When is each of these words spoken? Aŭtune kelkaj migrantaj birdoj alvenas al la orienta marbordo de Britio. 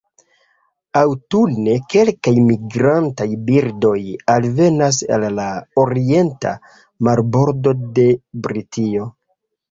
Aŭtune 0.99 1.73
kelkaj 1.93 2.31
migrantaj 2.45 3.27
birdoj 3.49 3.97
alvenas 4.35 5.01
al 5.17 5.25
la 5.41 5.45
orienta 5.83 6.55
marbordo 7.09 7.75
de 7.99 8.07
Britio. 8.47 9.07